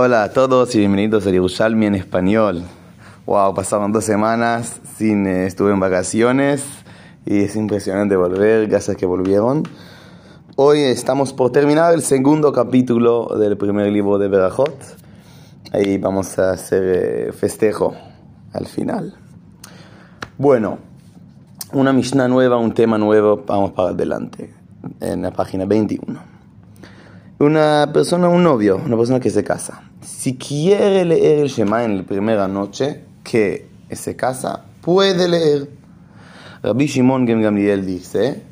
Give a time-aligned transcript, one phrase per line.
[0.00, 2.62] Hola a todos y bienvenidos a Yerushalmi en español.
[3.26, 6.64] Wow, pasaron dos semanas, sin, eh, estuve en vacaciones
[7.26, 9.64] y es impresionante volver, gracias que volvieron.
[10.54, 14.76] Hoy estamos por terminar el segundo capítulo del primer libro de Berajot.
[15.72, 17.96] Ahí vamos a hacer eh, festejo
[18.52, 19.16] al final.
[20.36, 20.78] Bueno,
[21.72, 24.54] una Mishnah nueva, un tema nuevo, vamos para adelante,
[25.00, 26.20] en la página 21.
[27.40, 29.87] Una persona, un novio, una persona que se casa.
[30.16, 35.68] Si quiere leer el Shema en la primera noche que se casa, puede leer.
[36.62, 38.42] Rabbi Shimon Gamliel dice,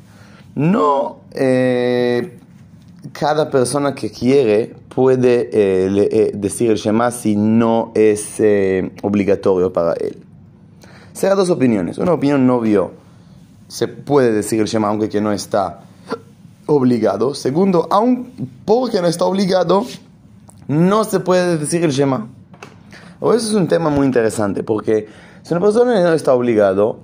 [0.55, 2.37] no eh,
[3.11, 8.35] cada persona que quiere puede eh, le- eh, decir el Shema si no es
[9.01, 10.17] obligatorio para él.
[11.11, 11.97] Será dos opiniones.
[11.97, 12.91] Una opinión novio
[13.67, 15.81] se puede decir el Shema aunque que no está
[16.67, 17.33] obligado.
[17.33, 18.31] Segundo, aun
[18.63, 19.85] porque no está obligado,
[20.67, 22.27] no se puede decir el Shema.
[23.19, 25.07] O eso es un tema muy interesante, porque
[25.41, 26.99] si una persona no está obligado,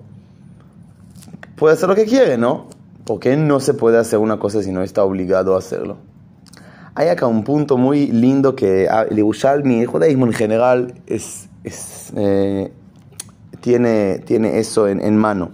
[1.55, 2.67] puede hacer lo que quiere, ¿no?
[3.05, 5.97] ¿Por qué no se puede hacer una cosa si no está obligado a hacerlo?
[6.95, 11.49] Hay acá un punto muy lindo que ah, el Yerushalmi, el judaísmo en general, es,
[12.15, 12.71] eh,
[13.61, 15.51] tiene, tiene eso en, mano.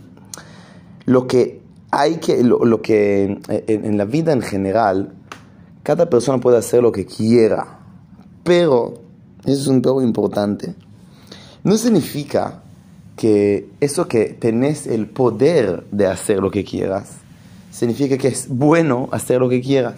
[1.06, 5.14] Lo que hay que, lo, que eh, en la vida en general,
[5.84, 7.79] cada persona puede hacer lo que quiera,
[8.44, 8.94] pero,
[9.46, 10.76] eso es un pero importante,
[11.64, 12.62] no significa
[13.16, 17.18] que eso que tenés el poder de hacer lo que quieras,
[17.72, 19.96] significa que es bueno hacer lo que quieras.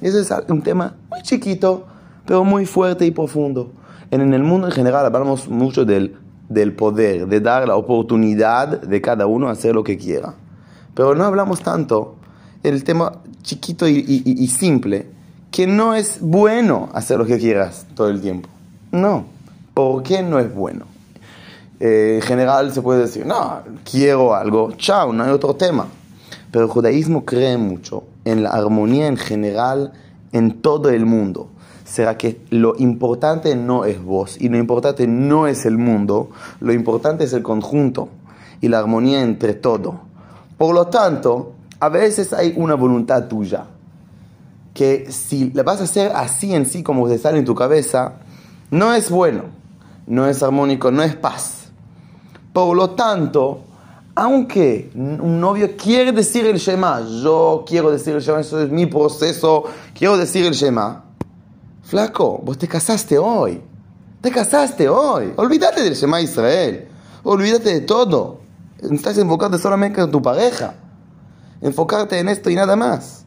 [0.00, 1.86] Ese es un tema muy chiquito,
[2.26, 3.72] pero muy fuerte y profundo.
[4.10, 6.16] En, el mundo en general hablamos mucho del,
[6.48, 10.34] del poder, de dar la oportunidad de cada uno a hacer lo que quiera.
[10.94, 12.16] Pero no hablamos tanto
[12.62, 15.06] del tema chiquito y, y- y- y simple,
[15.54, 18.48] que no es bueno hacer lo que quieras todo el tiempo.
[18.90, 19.26] No.
[19.72, 20.84] ¿Por qué no es bueno?
[21.78, 25.86] Eh, en general se puede decir, no, quiero algo, chao, no hay otro tema.
[26.50, 29.92] Pero el judaísmo cree mucho en la armonía en general
[30.32, 31.50] en todo el mundo.
[31.84, 36.72] Será que lo importante no es vos y lo importante no es el mundo, lo
[36.72, 38.08] importante es el conjunto
[38.60, 40.00] y la armonía entre todo.
[40.58, 43.66] Por lo tanto, a veces hay una voluntad tuya
[44.74, 48.14] que si la vas a hacer así en sí como te sale en tu cabeza,
[48.70, 49.44] no es bueno,
[50.06, 51.68] no es armónico, no es paz.
[52.52, 53.60] Por lo tanto,
[54.16, 58.86] aunque un novio quiere decir el Shema, yo quiero decir el Shema, eso es mi
[58.86, 59.64] proceso,
[59.96, 61.04] quiero decir el Shema,
[61.82, 63.60] flaco, vos te casaste hoy,
[64.20, 66.88] te casaste hoy, olvídate del Shema Israel,
[67.22, 68.40] olvídate de todo,
[68.80, 70.74] estás enfocarte solamente en tu pareja,
[71.60, 73.23] enfocarte en esto y nada más,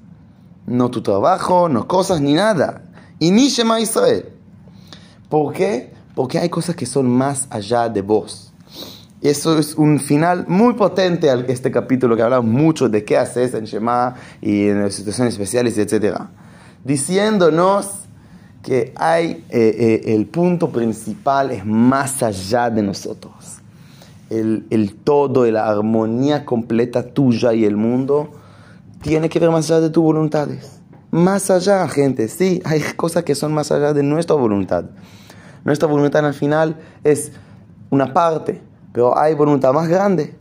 [0.67, 2.83] no tu trabajo, no cosas ni nada,
[3.17, 4.25] y ni Shema Israel.
[5.29, 5.93] ¿Por qué?
[6.13, 8.53] Porque hay cosas que son más allá de vos.
[9.21, 13.53] Eso es un final muy potente a este capítulo que habla mucho de qué haces
[13.55, 16.19] en Shema y en las situaciones especiales, etc.
[16.83, 17.89] Diciéndonos
[18.61, 23.33] que hay eh, eh, el punto principal es más allá de nosotros.
[24.29, 28.31] El, el todo, la armonía completa tuya y el mundo
[29.01, 30.79] tiene que ver más allá de tus voluntades.
[31.11, 34.85] Más allá, gente, sí, hay cosas que son más allá de nuestra voluntad.
[35.63, 37.31] Nuestra voluntad al final es
[37.89, 40.35] una parte, pero hay voluntad más grande.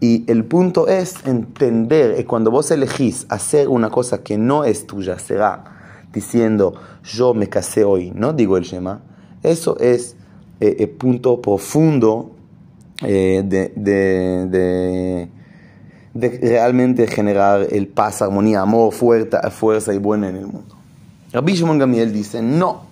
[0.00, 4.86] Y el punto es entender que cuando vos elegís hacer una cosa que no es
[4.86, 5.64] tuya, será
[6.12, 6.74] diciendo
[7.04, 9.00] yo me casé hoy, no digo el Shema,
[9.42, 10.16] eso es
[10.60, 12.30] eh, el punto profundo
[13.02, 15.28] eh, de- de-
[16.18, 20.76] de realmente generar el paz, armonía, amor, fuerza, fuerza y buena en el mundo.
[21.32, 22.84] Rabbi Shimon Gamiel dice, no.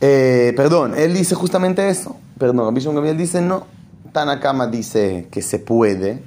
[0.00, 2.16] Eh, perdón, él dice justamente eso.
[2.38, 3.66] Perdón, Rabbi Shimon Gamiel dice, no.
[4.12, 6.22] Tanakama dice que se puede.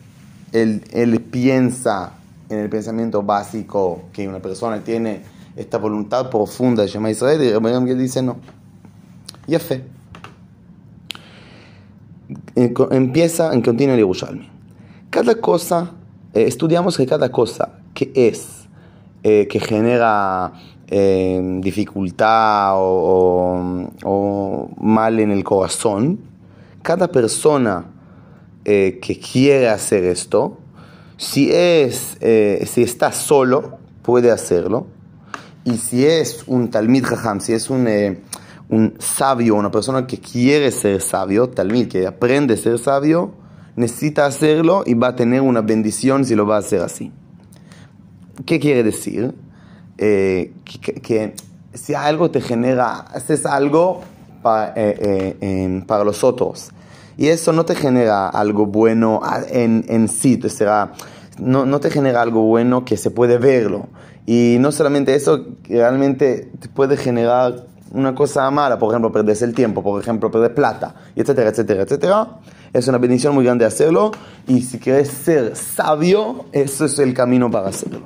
[0.52, 2.14] Él, él piensa
[2.50, 5.22] en el pensamiento básico que una persona tiene
[5.56, 8.38] esta voluntad profunda de Shema Israel y Rabbi Gamiel dice, no.
[9.48, 9.84] Y fe.
[12.56, 14.55] Eh, empieza en continua el Yerushalmi.
[15.16, 15.92] Cada cosa,
[16.34, 18.68] eh, estudiamos que cada cosa que es,
[19.24, 20.52] eh, que genera
[20.90, 23.88] eh, dificultad o,
[24.78, 26.20] mal en el corazón,
[26.82, 27.86] cada persona
[28.66, 30.58] que quiere hacer esto,
[31.16, 34.88] si, es, si está solo, puede hacerlo.
[35.64, 37.88] Y si es un Talmid Jajam, si es un,
[38.68, 43.45] un sabio, una persona que quiere ser sabio, Talmid, que aprende a ser sabio,
[43.76, 47.12] necesita hacerlo y va a tener una bendición si lo va a hacer así.
[48.46, 49.34] ¿Qué quiere decir?
[49.98, 51.34] Eh, que,
[51.74, 54.02] si algo te genera, haces algo
[54.76, 56.72] eh, eh, para los otros
[57.18, 60.94] y eso no te genera algo bueno en, en sí, te será,
[61.40, 63.88] no, no te genera algo bueno que se puede verlo.
[64.26, 69.54] Y no solamente eso, realmente te puede generar una cosa mala, por ejemplo, perder el
[69.54, 72.28] tiempo, por ejemplo, perder plata, etcétera, etcétera, etcétera.
[72.76, 74.12] Es una bendición muy grande hacerlo
[74.50, 78.02] y si quieres ser sabio, eso es el camino para hacerlo.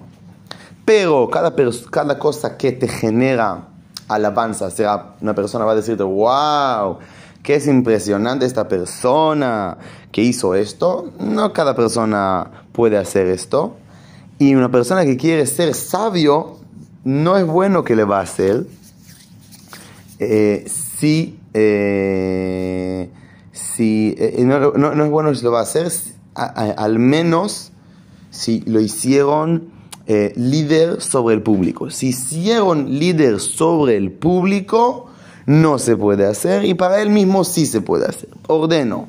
[0.85, 1.55] Pero cada,
[1.89, 3.63] cada cosa que te genera
[4.07, 6.99] alabanza, o sea, una persona va a decirte, wow,
[7.41, 9.75] que es impresionante esta persona
[10.11, 11.13] que hizo esto.
[11.19, 13.75] No cada persona puede hacer esto.
[14.37, 16.57] Y una persona que quiere ser sabio,
[17.03, 18.67] no es bueno que le va a hacer
[20.19, 23.09] eh, si, eh,
[23.75, 25.91] si eh, no, no, es bueno que lo va a hacer,
[26.35, 27.71] al menos
[28.31, 29.77] si lo hicieron
[30.07, 31.91] líder sobre el público.
[31.91, 35.09] Si hicieron líder sobre el público,
[35.49, 38.29] no se puede hacer y para él mismo sí se puede hacer.
[38.45, 39.07] Ordeno.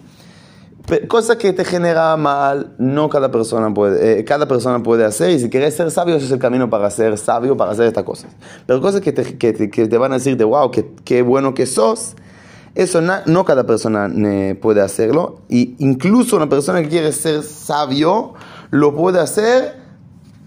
[1.06, 5.38] Cosa que te genera mal, no cada persona puede, eh, cada persona puede hacer y
[5.38, 8.30] si quieres ser sabio, ese es el camino para ser sabio, para hacer estas cosas.
[8.66, 11.52] Pero cosas que te, que, que te van a decir de wow, qué, qué bueno
[11.52, 12.16] que sos,
[12.74, 14.10] eso no cada persona
[14.60, 15.40] puede hacerlo.
[15.48, 18.34] Y incluso una persona que quiere ser sabio
[18.70, 19.76] lo puede hacer,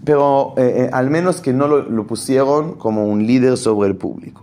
[0.04, 3.96] pero eh, eh, al menos que no lo, lo pusieron como un líder sobre el
[3.96, 4.42] público.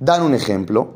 [0.00, 0.94] Dan un ejemplo.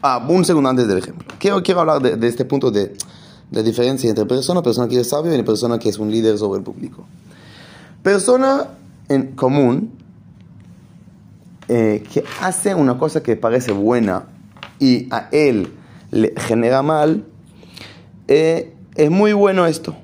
[0.00, 1.26] Ah, un segundo antes del ejemplo.
[1.38, 2.94] Quiero, quiero hablar de, este punto de,
[3.50, 6.58] de, diferencia entre persona, persona que es sabio y persona que es un líder sobre
[6.58, 7.04] el público.
[8.02, 8.66] Persona
[9.08, 9.92] en común
[11.68, 14.26] eh, que hace una cosa que parece buena
[14.78, 15.72] y a él
[16.10, 17.24] le genera mal,
[18.28, 19.96] eh, es muy bueno esto,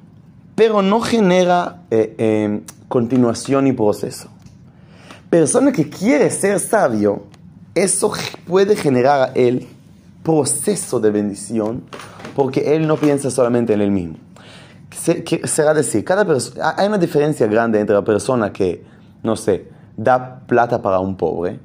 [0.55, 4.29] pero no genera eh, continuación y proceso.
[5.31, 7.25] Persona que quiere ser sabio,
[7.75, 8.13] eso
[8.47, 9.67] puede generar a él
[10.23, 11.83] proceso de bendición
[12.35, 14.17] porque él no piensa solamente en él mismo.
[15.45, 16.27] Será decir, cada
[16.77, 18.85] hay una diferencia grande entre la persona que,
[19.23, 19.67] no sé,
[19.99, 21.61] da plata para un pobre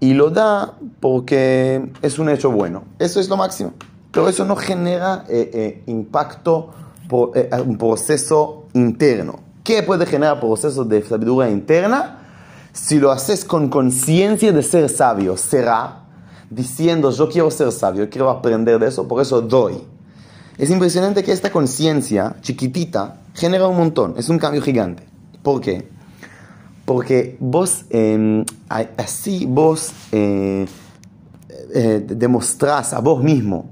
[0.00, 2.84] y lo da porque es un hecho bueno.
[2.98, 3.72] Eso es lo máximo.
[4.12, 6.70] Pero eso no genera eh, eh, impacto,
[7.08, 9.40] por, eh, un proceso interno.
[9.62, 12.20] ¿Qué puede generar procesos de sabiduría interna?
[12.72, 16.00] Si lo haces con conciencia de ser sabio, será
[16.50, 19.82] diciendo yo quiero ser sabio, quiero aprender de eso, por eso doy.
[20.58, 25.02] Es impresionante que esta conciencia chiquitita genera un montón, es un cambio gigante.
[25.42, 25.88] ¿Por qué?
[26.84, 30.66] Porque vos, em, así vos eh,
[31.74, 33.70] eh, demostrás a vos mismo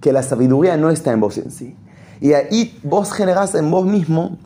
[0.00, 1.74] que la sabiduría no está en vos en sí.
[2.20, 4.38] Y ahí vos generás en vos mismo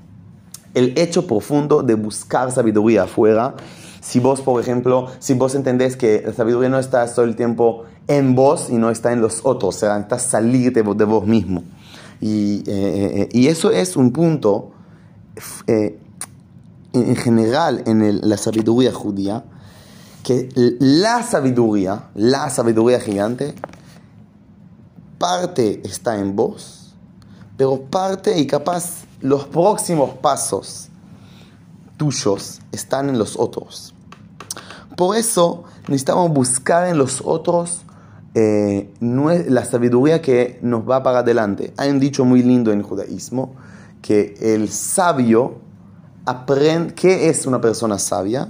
[0.75, 3.55] el hecho profundo de buscar sabiduría afuera
[4.01, 7.85] si vos, por ejemplo, si vos entendés que la sabiduría no está todo el tiempo
[8.07, 11.65] en vos y no está en los otros, o sea, está salir de, vos mismo.
[12.21, 14.73] Y, eh, eh, y, eso es un punto
[15.67, 15.99] eh,
[16.99, 19.45] en general en la sabiduría judía,
[20.23, 23.55] que la sabiduría, la sabiduría gigante,
[25.19, 26.95] parte está en vos,
[27.57, 30.89] pero parte y capaz los próximos pasos
[31.97, 33.95] tuyos están en los otros.
[34.97, 37.83] Por eso necesitamos buscar en los otros
[38.35, 41.73] eh, la sabiduría que nos va para adelante.
[41.77, 43.55] Hay un dicho muy lindo en judaísmo
[44.03, 45.57] que el sabio
[46.29, 48.49] aprende, ¿qué es una persona sabia?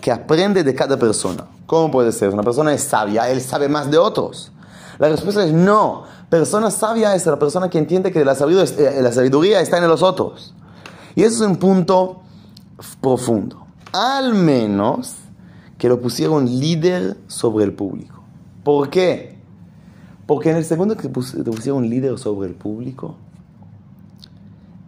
[0.00, 1.46] Que aprende de cada persona.
[1.66, 2.30] ¿Cómo puede ser?
[2.30, 4.50] Una persona es sabia, él sabe más de otros.
[4.98, 6.04] La respuesta es no.
[6.28, 10.02] Persona sabia es la persona que entiende que la sabiduría, eh, sabiduría está en los
[10.02, 10.54] otros.
[11.14, 12.20] Y eso es un punto
[13.00, 13.66] profundo.
[13.92, 15.14] Al menos
[15.78, 18.22] que lo pusieron líder sobre el público.
[18.64, 19.38] ¿Por qué?
[20.26, 23.16] Porque en el segundo que pusieron líder sobre el público,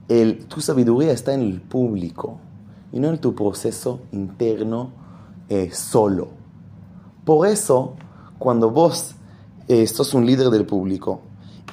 [0.09, 2.39] el, tu sabiduría está en el público
[2.93, 4.91] y no en tu proceso interno
[5.49, 6.29] eh, solo.
[7.25, 7.95] Por eso,
[8.39, 9.15] cuando vos
[9.69, 11.21] eh, sos un líder del público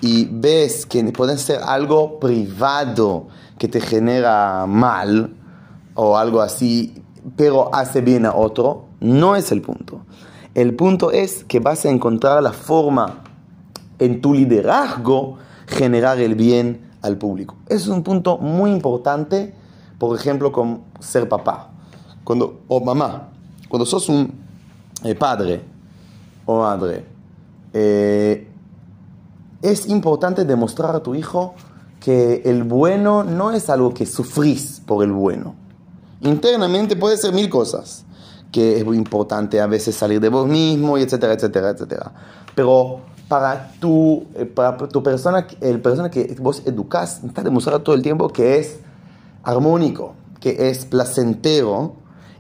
[0.01, 5.36] y ves que puede ser algo privado que te genera mal,
[6.01, 6.93] o algo así,
[7.36, 10.05] pero hace bien a otro, no es el punto.
[10.55, 13.24] El punto es que vas a encontrar la forma
[14.00, 17.56] en tu liderazgo generar el bien al público.
[17.68, 19.53] Eso es un punto muy importante,
[19.98, 21.70] por ejemplo, con ser papá
[22.24, 23.29] cuando, o mamá.
[23.68, 24.32] Cuando sos un
[25.03, 25.62] eh, padre
[26.46, 27.06] o madre,
[27.74, 28.48] eh,
[29.62, 31.56] es importante demostrar a tu hijo
[32.00, 35.56] que el bueno no es algo que sufrís por el bueno.
[36.22, 38.06] Internamente puede ser mil cosas.
[38.51, 42.12] que es muy importante a veces salir de vos mismo, y etcétera, etcétera, etcétera.
[42.56, 47.95] Pero para tu, eh, para tu persona, el persona que vos educás, está demostrando todo
[47.95, 48.79] el tiempo que es
[49.43, 51.93] armónico, que es placentero,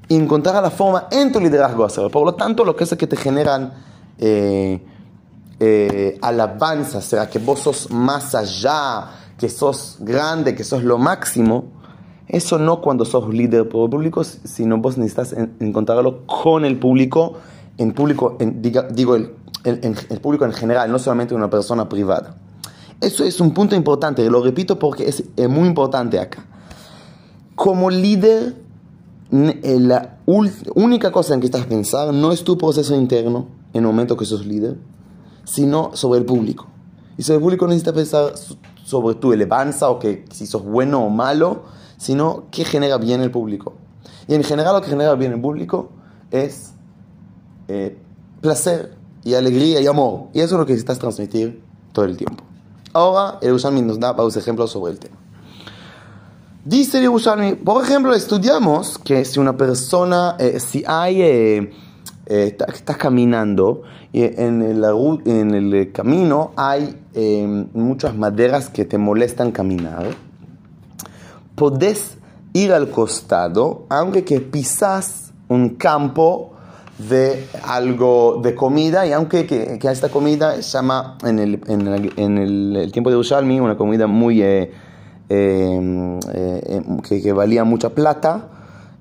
[0.09, 2.09] y encontrar la forma en tu liderazgo hacerlo.
[2.09, 3.73] Por lo tanto, lo que es que te generan
[4.17, 4.81] eh,
[5.59, 11.65] eh, alabanza, será que vos sos más allá, que sos grande, que sos lo máximo,
[12.27, 17.37] eso no cuando sos líder público, sino vos necesitas encontrarlo con el público,
[17.77, 19.31] en público, digo, el,
[19.63, 22.35] el, público en general, no solamente una persona privada.
[23.01, 26.45] Eso es un punto importante, lo repito porque es, muy importante acá.
[27.55, 28.55] Como líder,
[29.31, 33.87] eh, la única cosa en que estás pensando no es tu proceso interno en el
[33.87, 34.77] momento que sos líder,
[35.45, 36.67] sino sobre el público.
[37.17, 38.33] Y sobre el público necesitas pensar
[38.85, 41.63] sobre tu elevanza o que si sos bueno o malo,
[41.97, 43.73] sino qué genera bien el público.
[44.27, 45.89] Y en general lo que genera bien el público
[46.31, 46.73] es
[47.67, 47.97] eh,
[48.41, 50.27] placer, y alegría y amor.
[50.33, 51.61] Y eso es lo que necesitas transmitir
[51.91, 52.43] todo el tiempo.
[52.93, 55.15] Ahora, el Yerushalmi nos da varios ejemplos sobre el tema.
[56.65, 61.73] Dice el Yerushalmi, por ejemplo, estudiamos que si una persona, eh, si hay, eh,
[62.25, 64.83] eh, estás caminando y en el,
[65.25, 66.95] en el camino hay
[67.73, 70.15] muchas maderas que te molestan caminar,
[71.55, 72.17] podés
[72.53, 76.53] ir al costado, aunque que pisas un campo
[76.99, 81.87] de algo de comida y aunque que, que esta comida se llama en el, en
[81.87, 84.71] el, en el, tiempo de Ushalmi una comida muy eh,
[85.29, 88.49] eh, eh, que, que, valía mucha plata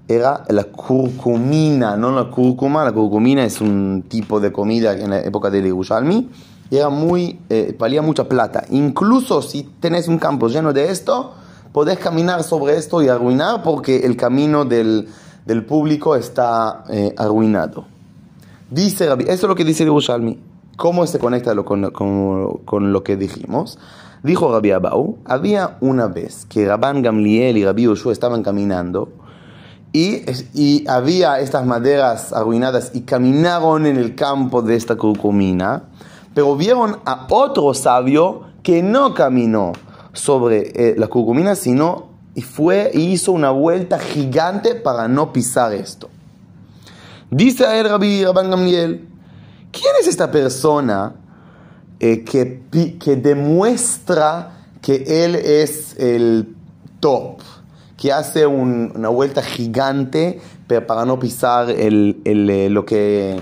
[0.07, 5.21] era la curcumina, no la cúrcuma, la curcumina es un tipo de comida en la
[5.21, 6.31] época de Yerushalmi
[6.71, 7.39] y era muy,
[7.79, 8.65] valía mucha plata.
[8.71, 11.35] Incluso si tenés un campo lleno de esto,
[11.73, 15.09] podés caminar sobre esto y arruinar porque el camino del,
[15.49, 17.87] del público está eh, arruinado.
[18.71, 20.39] Dice eso es lo que dice Yerushalmi.
[20.77, 23.79] ¿Cómo se conecta con, con, lo que dijimos?
[24.23, 29.09] Dijo Rabbi Abau, había una vez que Rabban Gamliel y Rabbi Yoshua estaban caminando
[29.93, 30.21] y,
[30.53, 35.85] y, había estas maderas arruinadas y caminaron en el campo de esta curcumina,
[36.35, 39.73] pero vieron a otro sabio que no caminó
[40.13, 42.08] sobre eh, la curcumina, sino
[42.39, 46.09] y fue y hizo una vuelta gigante para no pisar esto.
[47.33, 49.09] Dice a él Rabbi Rabban Gamliel,
[49.73, 51.17] ¿quién es esta persona
[51.99, 52.63] eh, que,
[53.01, 56.55] que demuestra que él es el
[57.01, 57.41] top?
[57.97, 60.41] Que hace una vuelta gigante
[60.87, 63.41] para no pisar el, el, eh, lo que,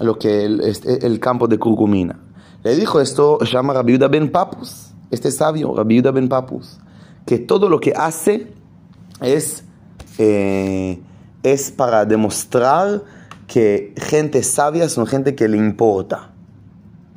[0.00, 2.18] lo que el, este, el, campo de curcumina.
[2.64, 6.80] Le dijo esto, llama Rabbi Yuda ben Papus, este sabio, Rabbi Yuda ben Papus
[7.26, 8.48] que todo lo que hace
[9.20, 9.64] es,
[10.18, 11.00] eh,
[11.42, 13.02] es para demostrar
[13.46, 16.30] que gente sabia son gente que le importa.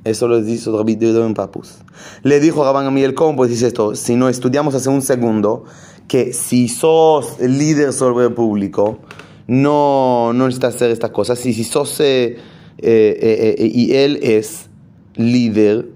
[0.04, 1.80] Eso lo dice Rabbi Ben Papus.
[2.24, 3.96] Le dijo a Rabban Gamliel, ¿cómo pues dice esto?
[3.96, 5.66] Si no estudiamos hace un segundo,
[6.08, 9.00] que si sos líder sobre el público,
[9.48, 11.46] no, no necesitas hacer estas cosas.
[11.46, 12.38] Y si sos, eh,
[12.78, 14.70] eh, y él es
[15.16, 15.90] líder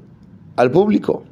[0.58, 1.24] al público.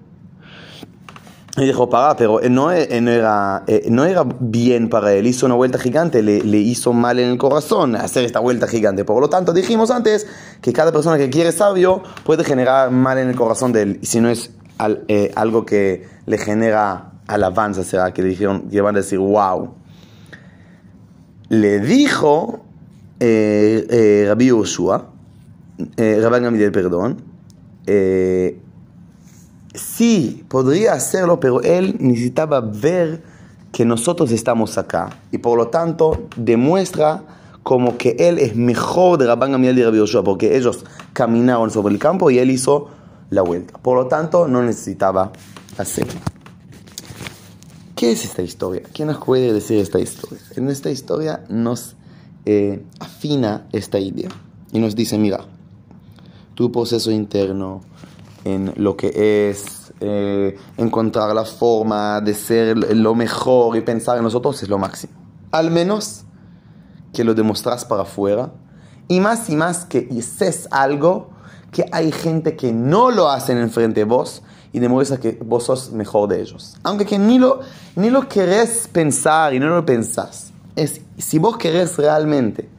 [1.59, 5.77] Y dijo, para, pero no, era, eh, no era bien para él, hizo una vuelta
[5.77, 9.03] gigante, le, le, hizo mal en el corazón hacer esta vuelta gigante.
[9.03, 10.27] Por lo tanto, dijimos antes
[10.61, 14.21] que cada persona que quiere sabio puede generar mal en el corazón de él, si
[14.21, 14.51] no es
[15.07, 19.73] eh, algo que le genera alabanza, será que dijeron, que van a decir, wow.
[21.49, 22.63] Le dijo
[23.19, 25.09] eh, eh Rabbi Ushua,
[25.97, 27.21] eh, Rabban Gamidel, perdón,
[27.85, 28.59] eh,
[29.99, 33.21] sí, podría hacerlo, pero él necesitaba ver
[33.73, 35.09] que nosotros estamos acá.
[35.29, 37.23] Y por lo tanto, demuestra
[37.63, 41.93] como que él es mejor de Rabban Gamliel y Rabbi Yoshua, porque ellos caminaron sobre
[41.93, 42.87] el campo y él hizo
[43.29, 43.77] la vuelta.
[43.77, 45.33] Por lo tanto, no necesitaba
[45.77, 46.13] hacerlo.
[47.93, 48.83] ¿Qué es esta historia?
[48.93, 50.39] ¿Quién nos puede decir esta historia?
[50.55, 51.97] En esta historia nos
[52.45, 54.29] eh, afina esta idea
[54.71, 55.41] y nos dice, mira,
[56.55, 57.81] tu proceso interno,
[58.45, 64.23] en lo que es eh, encontrar la forma de ser lo mejor y pensar en
[64.23, 65.13] nosotros es lo máximo.
[65.51, 66.23] Al menos
[67.13, 68.51] que lo demostras para afuera
[69.07, 71.31] y más y más que dices algo
[71.71, 74.41] que hay gente que no lo hacen enfrente de vos
[74.71, 76.77] y demuestra que vos sos mejor de ellos.
[76.83, 77.61] Aunque que ni lo,
[77.95, 80.51] ni lo querés pensar y no lo pensás.
[80.75, 82.69] Es, si vos querés realmente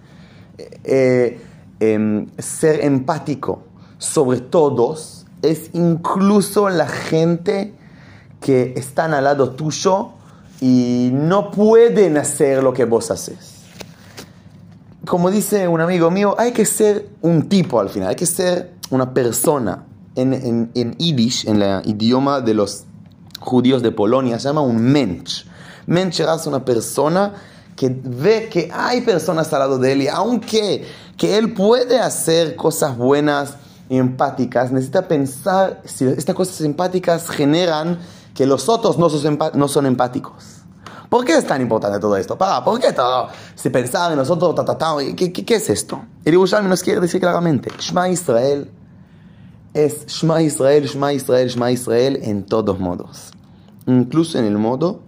[0.85, 1.41] eh,
[1.81, 3.65] em, ser empático
[3.99, 7.75] sobre todos, es incluso la gente
[8.41, 10.11] que están al lado tuyo
[10.61, 13.57] y no pueden hacer lo que vos haces.
[15.07, 18.73] como dice un amigo mío, hay que ser un tipo al final, hay que ser
[18.91, 19.87] una persona.
[20.17, 22.85] En, en, en Yiddish, en el idioma de los
[23.39, 25.47] judíos de Polonia, se llama un mensch.
[25.87, 27.33] Mensch es una persona
[27.77, 30.85] que ve que hay personas al lado de él y aunque
[31.17, 33.55] que él puede hacer cosas buenas
[33.91, 37.99] empáticas, necesita pensar si estas cosas empáticas generan
[38.35, 40.63] que los otros no son, no son empáticos.
[41.09, 42.39] ¿Por qué es tan importante todo esto?
[42.39, 43.29] Para, ¿por qué todo?
[43.57, 46.01] Si pensar en nosotros, ta, ta, ta, ¿qué, qué, qué es esto?
[46.25, 48.71] El Yerushalmi nos quiere decir claramente, Shema Israel
[49.75, 53.33] es Shema Israel, Shema Israel, Shema Israel en todos modos.
[53.87, 55.01] Incluso en el modo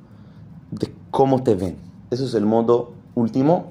[0.73, 1.79] de cómo te ven.
[2.11, 3.71] Eso es el modo último.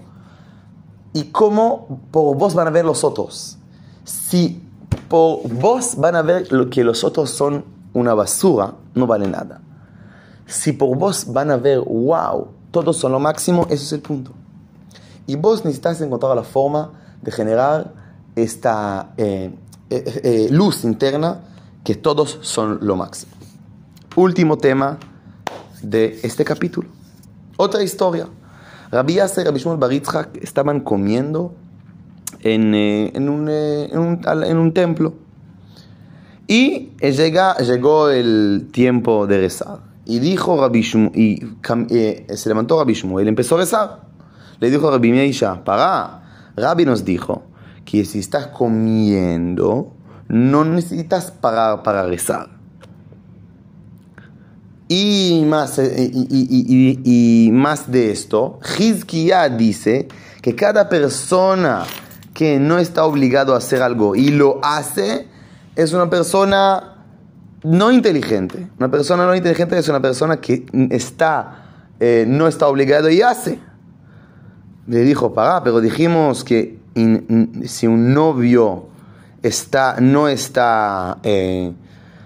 [1.11, 3.57] Y cómo por vos van a ver los otros.
[4.05, 4.70] Si
[5.11, 9.59] por vos van a ver lo que los otros son una basura, no vale nada.
[10.47, 14.31] Si por vos van a ver, wow, todos son lo máximo, ese es el punto.
[15.27, 17.93] Y vos necesitas encontrar la forma de generar
[18.37, 19.53] esta eh,
[19.89, 21.41] eh, eh, luz interna
[21.83, 23.33] que todos son lo máximo.
[24.15, 24.97] Último tema
[25.81, 26.87] de este capítulo.
[27.57, 28.29] Otra historia.
[28.91, 31.53] Rabbi Yasser y Rabbi Shmuel Baritzhak estaban comiendo
[32.43, 35.13] en, en, un, en, un, en, un, templo.
[36.47, 39.79] Y llega, llegó el tiempo de rezar.
[40.05, 41.47] Y dijo Rabbi Shmuel, y
[41.91, 44.01] eh, se levantó Rabbi Shmuel, empezó a rezar.
[44.59, 47.43] Le dijo a Rabbi Meisha, para, Rabbi nos dijo
[47.85, 49.93] que si estás comiendo,
[50.27, 52.49] no necesitas parar para rezar.
[54.87, 60.09] Y más, eh, y, y, y, más de esto, Hizkiah dice
[60.41, 61.85] que cada persona
[62.33, 65.27] que no está obligado a hacer algo y lo hace,
[65.75, 66.91] es una persona
[67.63, 68.67] no inteligente.
[68.77, 73.59] Una persona no inteligente es una persona que está, eh, no está obligado y hace.
[74.87, 76.79] Le dijo, para, pero dijimos que
[77.65, 78.87] si un novio
[79.41, 81.71] está, no está, eh,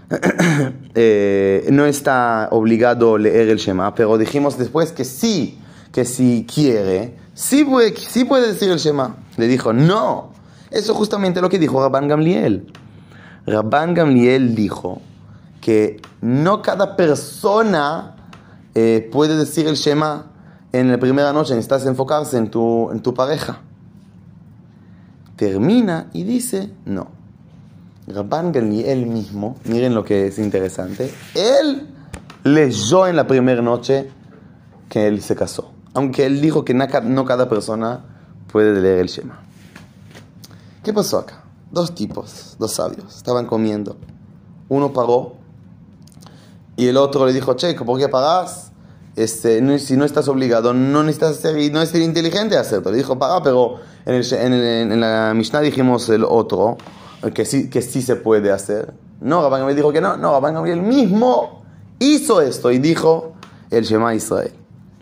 [0.96, 5.59] eh, no está obligado a leer el Shema, pero dijimos después que sí,
[5.91, 9.17] que si quiere, sí puede, sí puede decir el Shema.
[9.37, 10.31] Le dijo, no.
[10.71, 12.74] Eso es justamente lo que dijo Rabban Gamliel.
[13.45, 15.01] Rabban Gamliel dijo
[15.61, 18.15] que no cada persona
[18.74, 20.31] eh, puede decir el Shema
[20.71, 23.61] en la primera noche, necesitas enfocarse en tu, en tu pareja.
[25.35, 27.07] Termina y dice, no.
[28.07, 31.87] Rabban él mismo, miren lo que es interesante, él
[32.43, 34.11] leyó en la primera noche
[34.89, 35.75] que él se casó.
[35.96, 38.05] Aunque él dijo que no cada persona
[38.51, 39.40] puede leer el Shema.
[40.84, 41.42] ¿Qué pasó acá?
[41.72, 43.98] Dos tipos, dos sabios, estaban comiendo.
[44.70, 45.38] Uno pagó
[46.77, 48.72] y el otro le dijo, che, ¿por qué pagas?
[49.16, 52.92] Este, si no estás obligado, no necesitas ser, no es inteligente hacerlo.
[52.92, 56.77] Le dijo, paga, pero en, la Mishnah dijimos el otro,
[57.34, 58.94] que sí, que sí se puede hacer.
[59.22, 60.18] No, Rabban Gamliel dijo que no.
[60.18, 61.64] No, Rabban Gamliel mismo
[62.00, 63.34] hizo esto y dijo
[63.72, 64.51] el Shema Israel.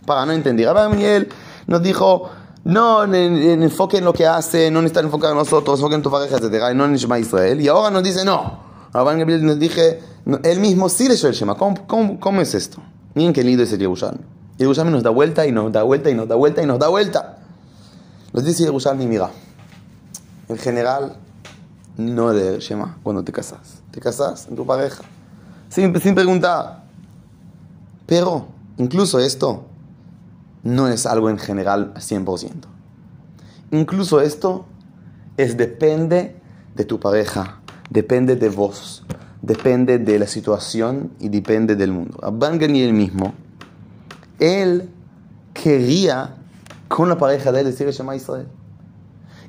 [0.06, 0.66] Para, no entendí.
[0.66, 1.30] Rabban Gamliel
[1.68, 2.30] nos dijo,
[2.66, 6.38] no, enfoque en lo que hace, no necesitas enfocar en nosotros, enfoque en tu pareja,
[6.38, 6.72] etc.
[6.72, 7.62] Y no en Shema Israel.
[7.62, 8.74] Y ahora nos dice, no.
[8.94, 10.00] Rabban Gamliel nos dije
[10.44, 11.56] él mismo sí leyó el Shema.
[11.56, 12.82] ¿Cómo, cómo, cómo es esto?
[13.14, 14.22] Miren qué lindo es el Yerushalmi.
[14.58, 16.88] Yerushalmi nos da vuelta y nos da vuelta y nos da vuelta y nos da
[16.88, 17.40] vuelta.
[18.32, 19.30] Nos dice Yerushalmi, mira,
[20.48, 21.18] en general,
[21.98, 23.82] no el Shema cuando te casas.
[23.92, 25.04] Te casas en tu pareja.
[25.70, 26.84] Sin, sin preguntar.
[28.06, 29.66] Pero, incluso esto,
[30.64, 32.52] no es algo en general 100%.
[33.72, 34.66] Incluso esto
[35.38, 36.36] es depende
[36.76, 39.04] de tu pareja, depende de vos
[39.44, 42.18] depende de la situación y depende del mundo.
[42.24, 43.34] Abban él mismo,
[44.40, 44.90] él
[45.54, 46.38] quería
[46.88, 48.48] con la pareja de él decir Shema Israel.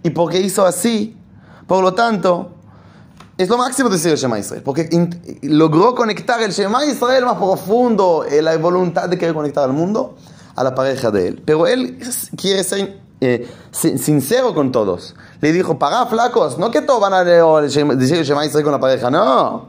[0.02, 1.16] Y porque hizo así,
[1.68, 2.50] por lo tanto,
[3.38, 4.90] es lo máximo decir el Shema Israel, porque
[5.42, 10.16] logró conectar el Shema Israel más profundo, eh, la voluntad de querer conectar al mundo,
[10.54, 11.42] a la pareja de él.
[11.44, 11.98] Pero él
[12.36, 15.14] quiere ser eh, sincero con todos.
[15.40, 19.10] Le dijo, paga flacos, no que todos van a decir Shema Israel con la pareja,
[19.10, 19.68] no.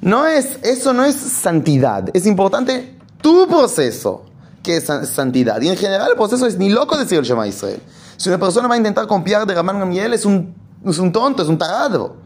[0.00, 2.08] No es, eso no es santidad.
[2.12, 4.24] Es importante tu proceso,
[4.62, 5.60] que es santidad.
[5.60, 7.80] Y en general el proceso es ni loco decir el Shema Israel.
[8.16, 10.54] Si una persona va a intentar copiar de Ramán Gamiel, es un,
[10.84, 12.16] es un tonto, es un tarado.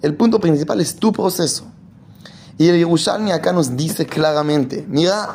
[0.00, 1.64] El punto principal es tu proceso.
[2.58, 5.28] Y el Yerushalmi acá nos dice claramente, mira,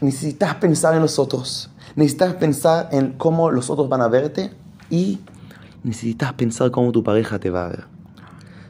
[0.00, 1.70] necesitas pensar en los otros.
[1.96, 4.52] Necesitas pensar en cómo los otros van a verte
[4.90, 5.20] y
[5.82, 7.84] necesitas pensar cómo tu pareja te va a ver.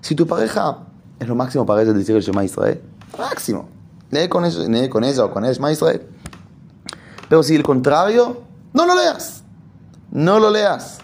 [0.00, 0.78] Si tu pareja
[1.18, 2.80] es lo máximo para ellos decir el Shema Israel.
[3.18, 3.68] Máximo.
[4.10, 6.02] Lee con, eso, con ella o con el Shema Israel.
[7.28, 9.42] Pero si el contrario, no lo leas.
[10.10, 10.98] No lo leas.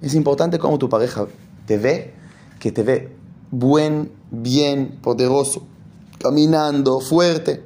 [0.00, 1.26] Es importante cómo tu pareja
[1.66, 2.14] te ve,
[2.58, 3.16] que te ve
[3.50, 5.66] buen, bien, poderoso,
[6.20, 7.62] caminando, fuerte.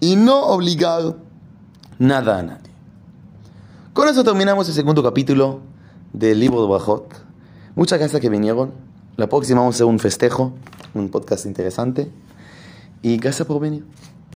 [0.00, 1.16] Y no obligar
[1.98, 2.70] nada a nadie.
[3.92, 5.60] Con eso terminamos el segundo capítulo
[6.12, 7.24] del libro de Bajot.
[7.76, 8.72] Muchas gracias que vinieron.
[9.16, 10.52] La próxima vamos a hacer un festejo,
[10.94, 12.10] un podcast interesante.
[13.02, 13.84] Y gracias por venir.